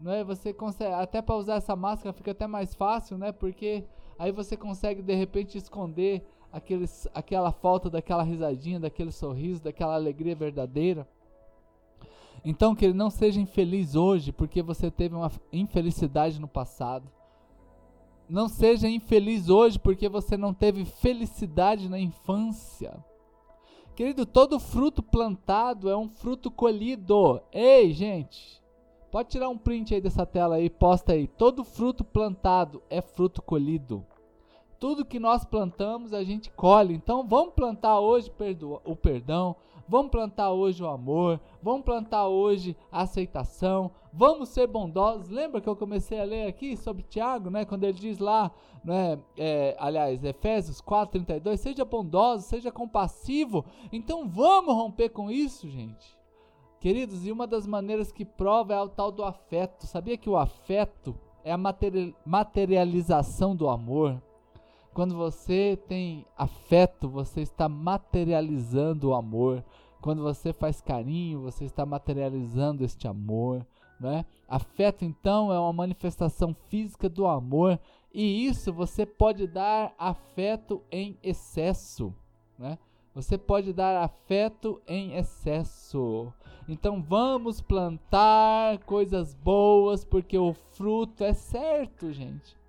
né? 0.00 0.22
Você 0.22 0.52
consegue, 0.52 0.94
até 0.94 1.20
para 1.20 1.34
usar 1.34 1.56
essa 1.56 1.74
máscara 1.74 2.12
fica 2.12 2.30
até 2.30 2.46
mais 2.46 2.72
fácil, 2.72 3.18
né? 3.18 3.32
Porque 3.32 3.84
aí 4.16 4.30
você 4.30 4.56
consegue 4.56 5.02
de 5.02 5.16
repente 5.16 5.58
esconder 5.58 6.24
aqueles, 6.52 7.08
aquela 7.12 7.50
falta 7.50 7.90
daquela 7.90 8.22
risadinha, 8.22 8.78
daquele 8.78 9.10
sorriso, 9.10 9.60
daquela 9.60 9.96
alegria 9.96 10.36
verdadeira. 10.36 11.04
Então, 12.44 12.74
que 12.74 12.84
ele 12.84 12.94
não 12.94 13.10
seja 13.10 13.40
infeliz 13.40 13.94
hoje 13.94 14.32
porque 14.32 14.62
você 14.62 14.90
teve 14.90 15.14
uma 15.14 15.30
infelicidade 15.52 16.40
no 16.40 16.48
passado. 16.48 17.08
Não 18.28 18.48
seja 18.48 18.88
infeliz 18.88 19.48
hoje 19.48 19.78
porque 19.78 20.08
você 20.08 20.36
não 20.36 20.52
teve 20.52 20.84
felicidade 20.84 21.88
na 21.88 21.98
infância. 21.98 23.04
Querido, 23.94 24.24
todo 24.24 24.58
fruto 24.58 25.02
plantado 25.02 25.88
é 25.90 25.96
um 25.96 26.08
fruto 26.08 26.50
colhido. 26.50 27.40
Ei, 27.52 27.92
gente, 27.92 28.62
pode 29.10 29.28
tirar 29.28 29.50
um 29.50 29.58
print 29.58 29.94
aí 29.94 30.00
dessa 30.00 30.24
tela 30.24 30.56
aí, 30.56 30.70
posta 30.70 31.12
aí. 31.12 31.26
Todo 31.26 31.62
fruto 31.62 32.02
plantado 32.02 32.82
é 32.88 33.02
fruto 33.02 33.42
colhido. 33.42 34.04
Tudo 34.80 35.04
que 35.04 35.20
nós 35.20 35.44
plantamos 35.44 36.14
a 36.14 36.24
gente 36.24 36.50
colhe. 36.50 36.94
Então 36.94 37.28
vamos 37.28 37.54
plantar 37.54 38.00
hoje 38.00 38.32
o 38.84 38.96
perdão, 38.96 39.54
Vamos 39.92 40.10
plantar 40.10 40.50
hoje 40.52 40.82
o 40.82 40.88
amor, 40.88 41.38
vamos 41.62 41.84
plantar 41.84 42.26
hoje 42.26 42.74
a 42.90 43.02
aceitação, 43.02 43.90
vamos 44.10 44.48
ser 44.48 44.66
bondosos. 44.66 45.28
Lembra 45.28 45.60
que 45.60 45.68
eu 45.68 45.76
comecei 45.76 46.18
a 46.18 46.24
ler 46.24 46.46
aqui 46.46 46.78
sobre 46.78 47.02
Tiago, 47.02 47.50
né? 47.50 47.66
Quando 47.66 47.84
ele 47.84 47.98
diz 47.98 48.18
lá, 48.18 48.50
né? 48.82 49.18
É, 49.36 49.76
aliás, 49.78 50.24
Efésios 50.24 50.80
4:32, 50.80 51.58
seja 51.58 51.84
bondoso, 51.84 52.42
seja 52.44 52.72
compassivo. 52.72 53.66
Então 53.92 54.26
vamos 54.26 54.74
romper 54.74 55.10
com 55.10 55.30
isso, 55.30 55.68
gente. 55.68 56.18
Queridos, 56.80 57.26
e 57.26 57.30
uma 57.30 57.46
das 57.46 57.66
maneiras 57.66 58.10
que 58.10 58.24
prova 58.24 58.72
é 58.72 58.80
o 58.80 58.88
tal 58.88 59.12
do 59.12 59.22
afeto. 59.22 59.86
Sabia 59.86 60.16
que 60.16 60.30
o 60.30 60.38
afeto 60.38 61.14
é 61.44 61.52
a 61.52 61.58
materialização 62.24 63.54
do 63.54 63.68
amor? 63.68 64.22
Quando 64.94 65.16
você 65.16 65.78
tem 65.88 66.26
afeto, 66.36 67.08
você 67.08 67.40
está 67.40 67.66
materializando 67.66 69.08
o 69.08 69.14
amor. 69.14 69.64
Quando 70.02 70.20
você 70.20 70.52
faz 70.52 70.80
carinho, 70.80 71.40
você 71.40 71.64
está 71.64 71.86
materializando 71.86 72.84
este 72.84 73.06
amor. 73.06 73.64
Né? 74.00 74.26
Afeto, 74.48 75.04
então, 75.04 75.52
é 75.52 75.58
uma 75.58 75.72
manifestação 75.72 76.54
física 76.68 77.08
do 77.08 77.24
amor. 77.24 77.78
E 78.12 78.44
isso 78.44 78.72
você 78.72 79.06
pode 79.06 79.46
dar 79.46 79.94
afeto 79.96 80.82
em 80.90 81.16
excesso. 81.22 82.12
Né? 82.58 82.76
Você 83.14 83.38
pode 83.38 83.72
dar 83.72 84.02
afeto 84.02 84.82
em 84.88 85.14
excesso. 85.14 86.32
Então 86.68 87.00
vamos 87.00 87.60
plantar 87.60 88.78
coisas 88.80 89.34
boas, 89.34 90.04
porque 90.04 90.36
o 90.36 90.52
fruto 90.52 91.22
é 91.22 91.32
certo, 91.32 92.12
gente 92.12 92.60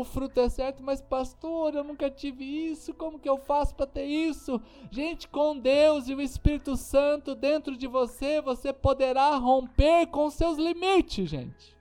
o 0.00 0.04
fruto 0.04 0.40
é 0.40 0.48
certo, 0.48 0.82
mas 0.82 1.00
pastor, 1.00 1.74
eu 1.74 1.84
nunca 1.84 2.10
tive 2.10 2.44
isso, 2.44 2.94
como 2.94 3.18
que 3.18 3.28
eu 3.28 3.38
faço 3.38 3.74
para 3.74 3.86
ter 3.86 4.04
isso? 4.04 4.60
Gente, 4.90 5.28
com 5.28 5.58
Deus 5.58 6.08
e 6.08 6.14
o 6.14 6.20
Espírito 6.20 6.76
Santo 6.76 7.34
dentro 7.34 7.76
de 7.76 7.86
você, 7.86 8.40
você 8.40 8.72
poderá 8.72 9.36
romper 9.36 10.06
com 10.06 10.30
seus 10.30 10.58
limites, 10.58 11.28
gente. 11.28 11.76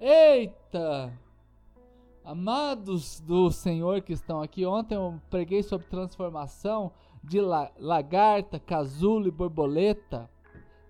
Eita! 0.00 1.12
Amados 2.24 3.20
do 3.20 3.50
Senhor 3.50 4.00
que 4.00 4.12
estão 4.12 4.40
aqui, 4.40 4.64
ontem 4.64 4.94
eu 4.94 5.20
preguei 5.28 5.62
sobre 5.62 5.88
transformação 5.88 6.92
de 7.22 7.40
lagarta, 7.78 8.60
casulo 8.60 9.26
e 9.26 9.30
borboleta. 9.30 10.30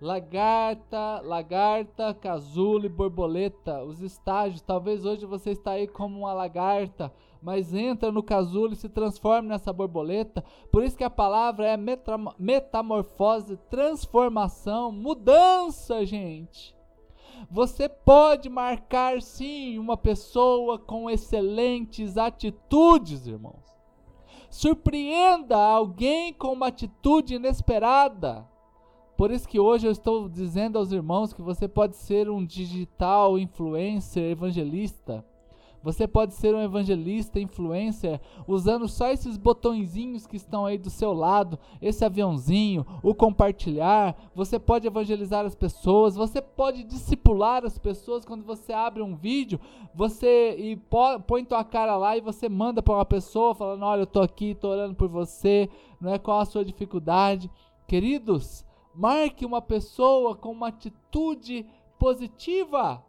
Lagarta, 0.03 1.21
lagarta, 1.23 2.13
casulo 2.13 2.85
e 2.85 2.89
borboleta, 2.89 3.85
os 3.85 4.01
estágios. 4.01 4.61
Talvez 4.61 5.05
hoje 5.05 5.25
você 5.25 5.51
está 5.51 5.71
aí 5.71 5.87
como 5.87 6.19
uma 6.19 6.33
lagarta, 6.33 7.09
mas 7.41 7.73
entra 7.73 8.11
no 8.11 8.21
casulo 8.21 8.73
e 8.73 8.75
se 8.75 8.89
transforma 8.89 9.47
nessa 9.47 9.71
borboleta. 9.71 10.43
Por 10.69 10.83
isso 10.83 10.97
que 10.97 11.05
a 11.05 11.09
palavra 11.09 11.67
é 11.67 11.77
metamorfose, 12.37 13.55
transformação, 13.69 14.91
mudança, 14.91 16.05
gente. 16.05 16.75
Você 17.49 17.87
pode 17.87 18.49
marcar 18.49 19.21
sim 19.21 19.79
uma 19.79 19.95
pessoa 19.95 20.77
com 20.77 21.09
excelentes 21.09 22.17
atitudes, 22.17 23.25
irmãos. 23.25 23.73
Surpreenda 24.49 25.57
alguém 25.57 26.33
com 26.33 26.51
uma 26.51 26.67
atitude 26.67 27.35
inesperada. 27.35 28.51
Por 29.15 29.31
isso 29.31 29.47
que 29.47 29.59
hoje 29.59 29.87
eu 29.87 29.91
estou 29.91 30.27
dizendo 30.27 30.77
aos 30.77 30.91
irmãos 30.91 31.33
que 31.33 31.41
você 31.41 31.67
pode 31.67 31.95
ser 31.95 32.29
um 32.29 32.43
digital 32.43 33.37
influencer 33.37 34.31
evangelista. 34.31 35.23
Você 35.83 36.07
pode 36.07 36.33
ser 36.33 36.55
um 36.55 36.61
evangelista 36.61 37.41
influencer 37.41 38.21
usando 38.47 38.87
só 38.87 39.09
esses 39.09 39.35
botõezinhos 39.35 40.25
que 40.25 40.37
estão 40.37 40.65
aí 40.65 40.77
do 40.77 40.89
seu 40.89 41.11
lado, 41.11 41.59
esse 41.81 42.05
aviãozinho, 42.05 42.85
o 43.03 43.13
compartilhar. 43.13 44.15
Você 44.33 44.57
pode 44.57 44.87
evangelizar 44.87 45.45
as 45.45 45.53
pessoas, 45.53 46.15
você 46.15 46.41
pode 46.41 46.85
discipular 46.85 47.65
as 47.65 47.77
pessoas 47.77 48.23
quando 48.23 48.45
você 48.45 48.71
abre 48.71 49.03
um 49.03 49.13
vídeo, 49.13 49.59
você 49.93 50.55
e 50.57 50.81
põe 51.27 51.43
tua 51.43 51.65
cara 51.65 51.97
lá 51.97 52.15
e 52.15 52.21
você 52.21 52.47
manda 52.47 52.81
para 52.81 52.95
uma 52.95 53.05
pessoa 53.05 53.53
falando: 53.53 53.83
"Olha, 53.83 54.03
eu 54.03 54.07
tô 54.07 54.21
aqui, 54.21 54.55
tô 54.55 54.69
orando 54.69 54.95
por 54.95 55.09
você, 55.09 55.69
não 55.99 56.13
é 56.13 56.17
qual 56.17 56.39
a 56.39 56.45
sua 56.45 56.63
dificuldade?". 56.63 57.51
Queridos, 57.85 58.65
Marque 58.93 59.45
uma 59.45 59.61
pessoa 59.61 60.35
com 60.35 60.51
uma 60.51 60.67
atitude 60.67 61.65
positiva. 61.97 63.03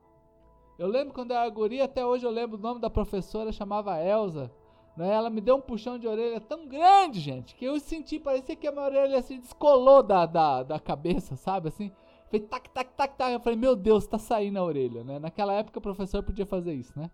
Eu 0.79 0.89
lembro 0.89 1.15
quando 1.15 1.31
eu 1.31 1.37
era 1.37 1.49
guria, 1.49 1.85
até 1.85 2.05
hoje 2.05 2.25
eu 2.27 2.31
lembro 2.31 2.59
o 2.59 2.61
nome 2.61 2.81
da 2.81 2.91
professora, 2.91 3.53
chamava 3.53 4.03
Elsa. 4.03 4.51
Né? 4.97 5.13
Ela 5.13 5.31
me 5.31 5.41
deu 5.41 5.57
um 5.57 5.61
puxão 5.61 5.99
de 5.99 6.07
orelha 6.07 6.41
tão 6.41 6.67
grande, 6.67 7.21
gente, 7.21 7.55
que 7.55 7.65
eu 7.65 7.79
senti, 7.81 8.19
parecia 8.19 8.57
que 8.57 8.67
a 8.67 8.73
minha 8.73 8.85
orelha 8.85 9.19
assim 9.19 9.39
descolou 9.39 10.03
da, 10.03 10.25
da, 10.25 10.63
da 10.63 10.81
cabeça, 10.81 11.37
sabe? 11.37 11.69
Assim, 11.69 11.93
fez 12.31 12.45
tac, 12.49 12.69
tac, 12.71 12.91
tac, 12.97 13.17
tac. 13.17 13.33
Eu 13.33 13.41
falei, 13.41 13.59
meu 13.59 13.77
Deus, 13.77 14.07
tá 14.07 14.19
saindo 14.19 14.59
a 14.59 14.65
orelha, 14.65 15.05
né? 15.05 15.19
Naquela 15.19 15.53
época 15.53 15.79
o 15.79 15.83
professor 15.83 16.23
podia 16.23 16.47
fazer 16.47 16.75
isso, 16.75 16.99
né? 16.99 17.11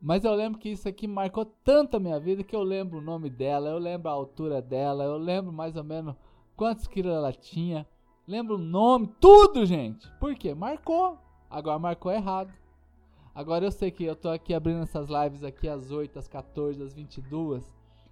Mas 0.00 0.24
eu 0.24 0.32
lembro 0.34 0.60
que 0.60 0.68
isso 0.68 0.88
aqui 0.88 1.08
marcou 1.08 1.44
tanto 1.64 1.96
a 1.96 2.00
minha 2.00 2.20
vida 2.20 2.44
que 2.44 2.54
eu 2.54 2.62
lembro 2.62 2.98
o 2.98 3.02
nome 3.02 3.28
dela, 3.28 3.68
eu 3.68 3.78
lembro 3.78 4.08
a 4.08 4.12
altura 4.12 4.62
dela, 4.62 5.04
eu 5.04 5.16
lembro 5.16 5.52
mais 5.52 5.74
ou 5.74 5.82
menos 5.82 6.14
quantos 6.58 6.86
quilos 6.86 7.14
ela 7.14 7.32
tinha, 7.32 7.86
lembra 8.26 8.56
o 8.56 8.58
nome, 8.58 9.08
tudo, 9.18 9.64
gente. 9.64 10.06
Por 10.20 10.34
quê? 10.34 10.54
Marcou. 10.54 11.16
Agora 11.48 11.78
marcou 11.78 12.12
errado. 12.12 12.52
Agora 13.34 13.64
eu 13.64 13.70
sei 13.70 13.90
que 13.90 14.04
eu 14.04 14.14
tô 14.14 14.28
aqui 14.28 14.52
abrindo 14.52 14.82
essas 14.82 15.08
lives 15.08 15.42
aqui 15.42 15.66
às 15.68 15.90
8, 15.90 16.18
às 16.18 16.28
14, 16.28 16.82
às 16.82 16.92
22. 16.92 17.64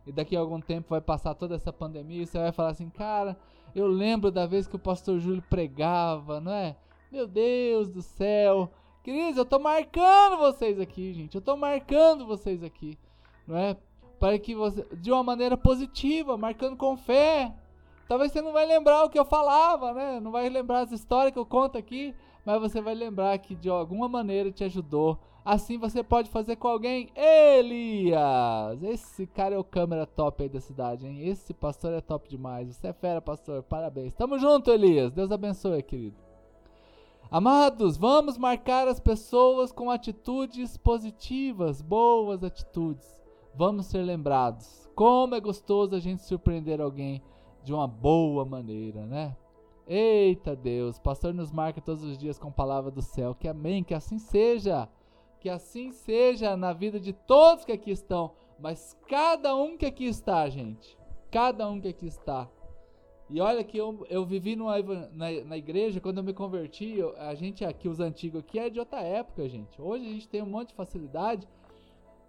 E 0.06 0.12
daqui 0.12 0.34
a 0.34 0.40
algum 0.40 0.60
tempo 0.60 0.88
vai 0.88 1.00
passar 1.00 1.34
toda 1.34 1.56
essa 1.56 1.72
pandemia 1.72 2.22
e 2.22 2.26
você 2.26 2.38
vai 2.38 2.52
falar 2.52 2.70
assim, 2.70 2.88
cara, 2.88 3.36
eu 3.74 3.86
lembro 3.86 4.30
da 4.30 4.46
vez 4.46 4.66
que 4.66 4.76
o 4.76 4.78
pastor 4.78 5.18
Júlio 5.18 5.42
pregava, 5.50 6.40
não 6.40 6.52
é? 6.52 6.76
Meu 7.12 7.26
Deus 7.26 7.90
do 7.90 8.00
céu, 8.00 8.70
Queridos, 9.06 9.36
eu 9.36 9.44
tô 9.44 9.60
marcando 9.60 10.36
vocês 10.36 10.80
aqui, 10.80 11.12
gente. 11.12 11.36
Eu 11.36 11.40
tô 11.40 11.56
marcando 11.56 12.26
vocês 12.26 12.64
aqui, 12.64 12.98
não 13.46 13.56
é? 13.56 13.76
Para 14.18 14.36
que 14.36 14.52
você, 14.52 14.84
de 14.96 15.12
uma 15.12 15.22
maneira 15.22 15.56
positiva, 15.56 16.36
marcando 16.36 16.76
com 16.76 16.96
fé. 16.96 17.54
Talvez 18.08 18.30
você 18.30 18.40
não 18.40 18.52
vai 18.52 18.66
lembrar 18.66 19.04
o 19.04 19.10
que 19.10 19.18
eu 19.18 19.24
falava, 19.24 19.92
né? 19.92 20.20
Não 20.20 20.30
vai 20.30 20.48
lembrar 20.48 20.80
as 20.80 20.92
histórias 20.92 21.32
que 21.32 21.38
eu 21.38 21.46
conto 21.46 21.76
aqui, 21.76 22.14
mas 22.44 22.60
você 22.60 22.80
vai 22.80 22.94
lembrar 22.94 23.36
que 23.38 23.54
de 23.54 23.68
alguma 23.68 24.08
maneira 24.08 24.52
te 24.52 24.62
ajudou. 24.62 25.18
Assim 25.44 25.78
você 25.78 26.02
pode 26.02 26.30
fazer 26.30 26.56
com 26.56 26.68
alguém. 26.68 27.08
Elias! 27.14 28.82
Esse 28.82 29.26
cara 29.26 29.54
é 29.54 29.58
o 29.58 29.64
câmera 29.64 30.06
top 30.06 30.42
aí 30.42 30.48
da 30.48 30.60
cidade, 30.60 31.06
hein? 31.06 31.26
Esse 31.26 31.52
pastor 31.52 31.92
é 31.92 32.00
top 32.00 32.28
demais. 32.28 32.68
Você 32.68 32.88
é 32.88 32.92
fera, 32.92 33.20
pastor. 33.20 33.62
Parabéns. 33.62 34.14
Tamo 34.14 34.38
junto, 34.38 34.70
Elias. 34.70 35.12
Deus 35.12 35.30
abençoe, 35.30 35.82
querido. 35.82 36.16
Amados, 37.28 37.96
vamos 37.96 38.38
marcar 38.38 38.86
as 38.86 39.00
pessoas 39.00 39.72
com 39.72 39.90
atitudes 39.90 40.76
positivas, 40.76 41.82
boas 41.82 42.44
atitudes. 42.44 43.20
Vamos 43.52 43.86
ser 43.86 44.02
lembrados. 44.02 44.88
Como 44.94 45.34
é 45.34 45.40
gostoso 45.40 45.96
a 45.96 45.98
gente 45.98 46.22
surpreender 46.22 46.80
alguém 46.80 47.20
de 47.66 47.74
uma 47.74 47.86
boa 47.86 48.44
maneira, 48.44 49.04
né? 49.04 49.36
Eita 49.86 50.56
Deus, 50.56 50.98
pastor 50.98 51.34
nos 51.34 51.52
marca 51.52 51.80
todos 51.80 52.02
os 52.02 52.16
dias 52.16 52.38
com 52.38 52.48
a 52.48 52.52
palavra 52.52 52.90
do 52.90 53.02
céu. 53.02 53.34
Que 53.34 53.48
amém, 53.48 53.84
que 53.84 53.92
assim 53.92 54.18
seja. 54.18 54.88
Que 55.40 55.50
assim 55.50 55.92
seja 55.92 56.56
na 56.56 56.72
vida 56.72 56.98
de 56.98 57.12
todos 57.12 57.64
que 57.64 57.72
aqui 57.72 57.90
estão, 57.90 58.32
mas 58.58 58.96
cada 59.06 59.54
um 59.54 59.76
que 59.76 59.84
aqui 59.84 60.06
está, 60.06 60.48
gente. 60.48 60.96
Cada 61.30 61.68
um 61.68 61.80
que 61.80 61.88
aqui 61.88 62.06
está 62.06 62.48
e 63.28 63.40
olha 63.40 63.64
que 63.64 63.76
eu, 63.76 64.06
eu 64.08 64.24
vivi 64.24 64.54
numa, 64.54 64.80
na, 65.12 65.30
na 65.44 65.56
igreja, 65.56 66.00
quando 66.00 66.18
eu 66.18 66.24
me 66.24 66.32
converti, 66.32 66.96
eu, 66.96 67.16
a 67.18 67.34
gente 67.34 67.64
aqui, 67.64 67.88
os 67.88 67.98
antigos 67.98 68.40
aqui, 68.40 68.58
é 68.58 68.70
de 68.70 68.78
outra 68.78 69.00
época, 69.00 69.48
gente. 69.48 69.82
Hoje 69.82 70.06
a 70.06 70.12
gente 70.12 70.28
tem 70.28 70.42
um 70.42 70.46
monte 70.46 70.68
de 70.68 70.74
facilidade, 70.74 71.46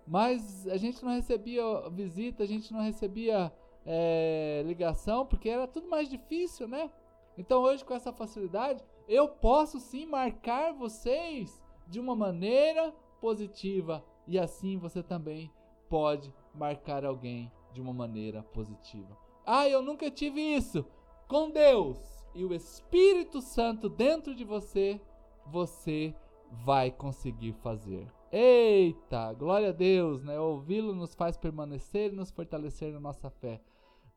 mas 0.07 0.67
a 0.67 0.77
gente 0.77 1.03
não 1.05 1.11
recebia 1.11 1.63
visita, 1.91 2.43
a 2.43 2.47
gente 2.47 2.73
não 2.73 2.81
recebia 2.81 3.51
é, 3.89 4.61
ligação, 4.65 5.25
porque 5.25 5.47
era 5.47 5.65
tudo 5.65 5.87
mais 5.87 6.09
difícil, 6.09 6.67
né? 6.67 6.91
Então 7.37 7.61
hoje, 7.61 7.85
com 7.85 7.93
essa 7.93 8.11
facilidade, 8.11 8.83
eu 9.07 9.29
posso 9.29 9.79
sim 9.79 10.05
marcar 10.05 10.73
vocês 10.73 11.63
de 11.87 11.99
uma 11.99 12.15
maneira 12.15 12.93
positiva. 13.21 14.03
E 14.27 14.37
assim 14.37 14.77
você 14.77 15.01
também 15.01 15.49
pode 15.89 16.33
marcar 16.53 17.05
alguém 17.05 17.49
de 17.71 17.79
uma 17.79 17.93
maneira 17.93 18.43
positiva. 18.43 19.17
Ah, 19.45 19.69
eu 19.69 19.81
nunca 19.81 20.11
tive 20.11 20.41
isso. 20.41 20.85
Com 21.27 21.49
Deus 21.49 21.97
e 22.35 22.43
o 22.43 22.53
Espírito 22.53 23.41
Santo 23.41 23.87
dentro 23.87 24.35
de 24.35 24.43
você, 24.43 24.99
você 25.45 26.13
vai 26.51 26.91
conseguir 26.91 27.53
fazer. 27.53 28.07
Eita, 28.31 29.31
glória 29.33 29.69
a 29.69 29.71
Deus, 29.71 30.21
né? 30.21 30.37
Ouvi-lo 30.37 30.93
nos 30.93 31.15
faz 31.15 31.37
permanecer 31.37 32.11
e 32.11 32.15
nos 32.15 32.29
fortalecer 32.29 32.91
na 32.91 32.99
nossa 32.99 33.29
fé. 33.29 33.61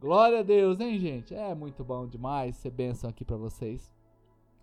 Glória 0.01 0.39
a 0.39 0.43
Deus, 0.43 0.81
hein, 0.81 0.99
gente? 0.99 1.35
É 1.35 1.55
muito 1.55 1.85
bom 1.85 2.07
demais 2.07 2.57
ser 2.57 2.71
bênção 2.71 3.11
aqui 3.11 3.23
para 3.23 3.37
vocês. 3.37 3.93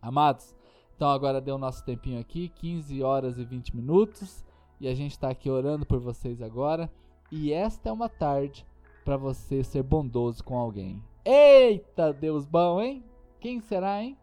Amados, 0.01 0.55
então 0.95 1.11
agora 1.11 1.39
deu 1.39 1.53
o 1.53 1.59
nosso 1.59 1.85
tempinho 1.85 2.19
aqui, 2.19 2.49
15 2.49 3.03
horas 3.03 3.37
e 3.37 3.45
20 3.45 3.75
minutos, 3.75 4.43
e 4.81 4.87
a 4.87 4.95
gente 4.95 5.11
está 5.11 5.29
aqui 5.29 5.47
orando 5.47 5.85
por 5.85 5.99
vocês 5.99 6.41
agora. 6.41 6.91
E 7.31 7.53
esta 7.53 7.89
é 7.89 7.91
uma 7.91 8.09
tarde 8.09 8.65
para 9.05 9.15
você 9.15 9.63
ser 9.63 9.83
bondoso 9.83 10.43
com 10.43 10.57
alguém. 10.57 11.03
Eita, 11.23 12.11
Deus 12.11 12.43
bom, 12.43 12.81
hein? 12.81 13.03
Quem 13.39 13.61
será, 13.61 14.01
hein? 14.01 14.17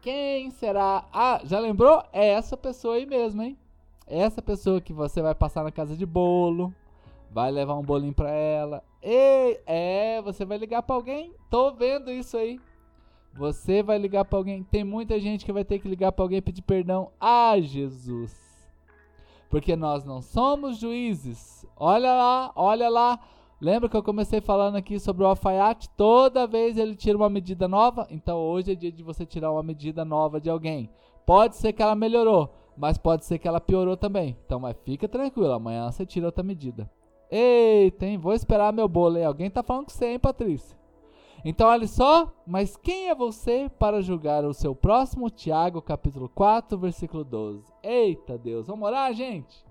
Quem 0.00 0.48
será? 0.52 1.08
Ah, 1.12 1.40
já 1.42 1.58
lembrou? 1.58 2.04
É 2.12 2.28
essa 2.28 2.56
pessoa 2.56 2.94
aí 2.94 3.04
mesmo, 3.04 3.42
hein? 3.42 3.58
É 4.06 4.20
essa 4.20 4.40
pessoa 4.40 4.80
que 4.80 4.92
você 4.92 5.20
vai 5.20 5.34
passar 5.34 5.64
na 5.64 5.72
casa 5.72 5.96
de 5.96 6.06
bolo, 6.06 6.72
vai 7.34 7.50
levar 7.50 7.74
um 7.74 7.82
bolinho 7.82 8.14
pra 8.14 8.30
ela. 8.30 8.80
Ei, 9.02 9.60
é, 9.66 10.22
você 10.22 10.44
vai 10.44 10.56
ligar 10.56 10.82
para 10.82 10.94
alguém? 10.94 11.34
Tô 11.50 11.72
vendo 11.72 12.12
isso 12.12 12.36
aí. 12.36 12.60
Você 13.32 13.82
vai 13.82 13.98
ligar 13.98 14.24
para 14.24 14.38
alguém. 14.38 14.62
Tem 14.62 14.84
muita 14.84 15.18
gente 15.18 15.44
que 15.44 15.52
vai 15.52 15.64
ter 15.64 15.80
que 15.80 15.88
ligar 15.88 16.12
para 16.12 16.24
alguém 16.24 16.38
e 16.38 16.42
pedir 16.42 16.62
perdão. 16.62 17.10
Ah, 17.20 17.58
Jesus. 17.60 18.32
Porque 19.50 19.74
nós 19.74 20.04
não 20.04 20.22
somos 20.22 20.78
juízes. 20.78 21.66
Olha 21.76 22.14
lá, 22.14 22.52
olha 22.54 22.88
lá. 22.88 23.18
Lembra 23.60 23.88
que 23.88 23.96
eu 23.96 24.02
comecei 24.02 24.40
falando 24.40 24.76
aqui 24.76 25.00
sobre 25.00 25.24
o 25.24 25.26
alfaiate? 25.26 25.90
Toda 25.96 26.46
vez 26.46 26.78
ele 26.78 26.94
tira 26.94 27.16
uma 27.16 27.30
medida 27.30 27.66
nova, 27.66 28.06
então 28.10 28.38
hoje 28.38 28.72
é 28.72 28.74
dia 28.76 28.92
de 28.92 29.02
você 29.02 29.26
tirar 29.26 29.50
uma 29.50 29.62
medida 29.62 30.04
nova 30.04 30.40
de 30.40 30.50
alguém. 30.50 30.88
Pode 31.26 31.56
ser 31.56 31.72
que 31.72 31.82
ela 31.82 31.94
melhorou, 31.94 32.54
mas 32.76 32.98
pode 32.98 33.24
ser 33.24 33.38
que 33.38 33.48
ela 33.48 33.60
piorou 33.60 33.96
também. 33.96 34.36
Então, 34.44 34.60
mas 34.60 34.76
fica 34.84 35.08
tranquilo, 35.08 35.52
amanhã 35.52 35.90
você 35.90 36.04
tira 36.04 36.26
outra 36.26 36.44
medida. 36.44 36.90
Eita, 37.36 38.06
hein? 38.06 38.16
Vou 38.16 38.32
esperar 38.32 38.72
meu 38.72 38.86
bolo, 38.86 39.18
hein? 39.18 39.24
Alguém 39.24 39.50
tá 39.50 39.60
falando 39.60 39.86
com 39.86 39.90
você, 39.90 40.12
hein, 40.12 40.20
Patrícia? 40.20 40.78
Então, 41.44 41.66
olha 41.66 41.88
só, 41.88 42.32
mas 42.46 42.76
quem 42.76 43.08
é 43.08 43.14
você 43.14 43.68
para 43.76 44.00
julgar 44.00 44.44
o 44.44 44.54
seu 44.54 44.72
próximo? 44.72 45.28
Tiago, 45.28 45.82
capítulo 45.82 46.28
4, 46.28 46.78
versículo 46.78 47.24
12. 47.24 47.64
Eita 47.82 48.38
Deus, 48.38 48.68
vamos 48.68 48.86
orar, 48.86 49.12
gente? 49.12 49.66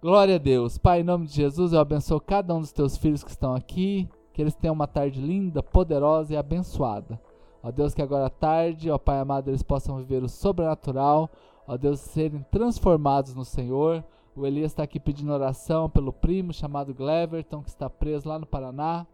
Glória 0.00 0.36
a 0.36 0.38
Deus. 0.38 0.78
Pai, 0.78 1.00
em 1.00 1.04
nome 1.04 1.26
de 1.26 1.34
Jesus, 1.34 1.74
eu 1.74 1.80
abençoo 1.80 2.18
cada 2.18 2.54
um 2.54 2.60
dos 2.60 2.72
teus 2.72 2.96
filhos 2.96 3.22
que 3.22 3.30
estão 3.30 3.54
aqui. 3.54 4.08
Que 4.32 4.40
eles 4.40 4.54
tenham 4.54 4.74
uma 4.74 4.86
tarde 4.86 5.20
linda, 5.20 5.62
poderosa 5.62 6.32
e 6.32 6.36
abençoada. 6.38 7.20
Ó 7.62 7.70
Deus, 7.70 7.92
que 7.92 8.00
agora 8.00 8.26
à 8.26 8.30
tarde, 8.30 8.90
ó 8.90 8.96
Pai 8.96 9.18
amado, 9.18 9.50
eles 9.50 9.62
possam 9.62 9.98
viver 9.98 10.22
o 10.22 10.28
sobrenatural. 10.28 11.30
Ó 11.68 11.76
Deus, 11.76 12.00
serem 12.00 12.42
transformados 12.50 13.34
no 13.34 13.44
Senhor. 13.44 14.02
O 14.36 14.46
Elias 14.46 14.72
está 14.72 14.82
aqui 14.82 14.98
pedindo 14.98 15.32
oração 15.32 15.88
pelo 15.88 16.12
primo 16.12 16.52
chamado 16.52 16.94
Gleverton, 16.94 17.62
que 17.62 17.68
está 17.68 17.88
preso 17.88 18.28
lá 18.28 18.38
no 18.38 18.46
Paraná. 18.46 19.06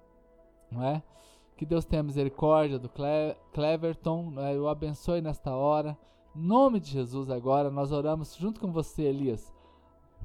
Não 0.71 0.83
é? 0.85 1.03
Que 1.57 1.67
Deus 1.67 1.85
tenha 1.85 2.03
misericórdia 2.03 2.79
do 2.79 2.89
Cle 2.89 3.37
Cleverton. 3.53 4.31
Não 4.31 4.45
é? 4.45 4.57
Eu 4.57 4.69
abençoe 4.69 5.21
nesta 5.21 5.55
hora. 5.55 5.97
Em 6.35 6.41
nome 6.41 6.81
de 6.81 6.91
Jesus, 6.91 7.29
agora, 7.29 7.71
nós 7.71 7.93
oramos 7.93 8.35
junto 8.37 8.61
com 8.61 8.73
você, 8.73 9.03
Elias 9.03 9.53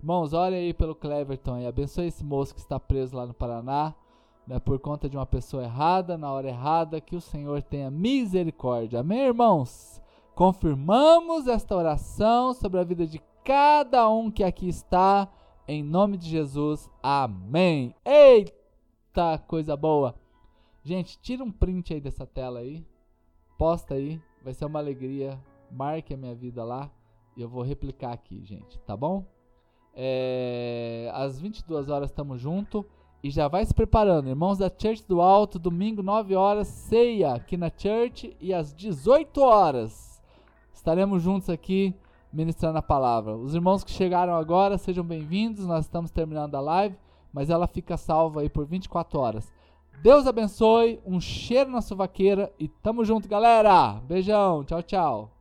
Irmãos, 0.05 0.33
olha 0.33 0.57
aí 0.57 0.71
pelo 0.71 0.93
Cleverton 0.93 1.57
e 1.57 1.65
abençoe 1.65 2.07
esse 2.07 2.23
moço 2.23 2.53
que 2.53 2.59
está 2.59 2.79
preso 2.79 3.15
lá 3.15 3.25
no 3.25 3.33
Paraná, 3.33 3.95
né, 4.45 4.59
por 4.59 4.77
conta 4.77 5.09
de 5.09 5.17
uma 5.17 5.25
pessoa 5.25 5.63
errada, 5.63 6.17
na 6.17 6.31
hora 6.31 6.47
errada, 6.47 7.01
que 7.01 7.15
o 7.15 7.21
Senhor 7.21 7.63
tenha 7.63 7.89
misericórdia. 7.89 8.99
Amém, 8.99 9.21
irmãos? 9.21 9.99
Confirmamos 10.35 11.47
esta 11.47 11.75
oração 11.75 12.53
sobre 12.53 12.79
a 12.79 12.83
vida 12.83 13.07
de 13.07 13.19
cada 13.45 14.09
um 14.09 14.31
que 14.31 14.43
aqui 14.43 14.67
está, 14.67 15.31
em 15.67 15.83
nome 15.83 16.17
de 16.17 16.27
Jesus. 16.27 16.89
Amém. 17.01 17.93
Eita, 18.03 19.37
coisa 19.47 19.77
boa. 19.77 20.15
Gente, 20.83 21.19
tira 21.19 21.43
um 21.43 21.51
print 21.51 21.93
aí 21.93 22.01
dessa 22.01 22.25
tela 22.25 22.59
aí, 22.59 22.83
posta 23.55 23.93
aí, 23.93 24.19
vai 24.43 24.51
ser 24.55 24.65
uma 24.65 24.79
alegria. 24.79 25.39
Marque 25.71 26.15
a 26.15 26.17
minha 26.17 26.33
vida 26.33 26.63
lá 26.63 26.89
e 27.37 27.41
eu 27.41 27.47
vou 27.47 27.61
replicar 27.61 28.13
aqui, 28.13 28.43
gente, 28.43 28.79
tá 28.79 28.97
bom? 28.97 29.23
É, 29.93 31.11
às 31.13 31.39
22 31.39 31.87
horas 31.89 32.09
estamos 32.09 32.41
junto 32.41 32.83
e 33.23 33.29
já 33.29 33.47
vai 33.47 33.63
se 33.63 33.75
preparando. 33.75 34.27
Irmãos 34.27 34.57
da 34.57 34.69
Church 34.69 35.05
do 35.07 35.21
Alto, 35.21 35.59
domingo 35.59 36.01
9 36.01 36.35
horas, 36.35 36.67
ceia 36.67 37.33
aqui 37.33 37.57
na 37.57 37.69
Church 37.69 38.35
e 38.39 38.51
às 38.53 38.73
18 38.73 39.39
horas 39.41 40.19
estaremos 40.73 41.21
juntos 41.21 41.49
aqui 41.49 41.95
ministrando 42.35 42.77
a 42.77 42.81
palavra. 42.81 43.35
Os 43.37 43.55
irmãos 43.55 43.83
que 43.83 43.91
chegaram 43.91 44.35
agora, 44.35 44.77
sejam 44.77 45.05
bem-vindos. 45.05 45.65
Nós 45.65 45.85
estamos 45.85 46.11
terminando 46.11 46.55
a 46.55 46.59
live, 46.59 46.97
mas 47.31 47.49
ela 47.49 47.65
fica 47.65 47.95
salva 47.95 48.41
aí 48.41 48.49
por 48.49 48.65
24 48.65 49.17
horas. 49.17 49.51
Deus 50.03 50.27
abençoe, 50.27 50.99
um 51.05 51.21
cheiro 51.21 51.71
na 51.71 51.81
sua 51.81 51.95
vaqueira 51.95 52.51
e 52.59 52.67
tamo 52.67 53.05
junto, 53.05 53.29
galera. 53.29 54.01
Beijão, 54.05 54.65
tchau, 54.65 54.83
tchau. 54.83 55.34